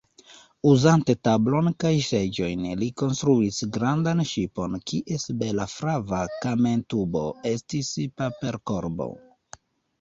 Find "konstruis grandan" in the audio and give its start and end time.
3.03-4.25